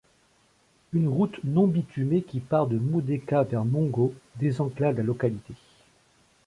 [0.93, 5.53] Une route non bitumée qui part de Mudéka vers Mungo désenclave la localité.